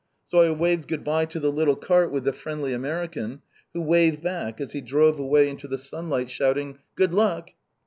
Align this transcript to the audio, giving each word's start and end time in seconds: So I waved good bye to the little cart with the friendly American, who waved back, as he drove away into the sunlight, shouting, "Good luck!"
So 0.25 0.39
I 0.39 0.49
waved 0.49 0.87
good 0.87 1.03
bye 1.03 1.25
to 1.25 1.39
the 1.39 1.51
little 1.51 1.75
cart 1.75 2.11
with 2.11 2.23
the 2.23 2.33
friendly 2.33 2.73
American, 2.73 3.43
who 3.75 3.83
waved 3.83 4.23
back, 4.23 4.59
as 4.59 4.71
he 4.71 4.81
drove 4.81 5.19
away 5.19 5.47
into 5.47 5.67
the 5.67 5.77
sunlight, 5.77 6.31
shouting, 6.31 6.79
"Good 6.95 7.13
luck!" 7.13 7.51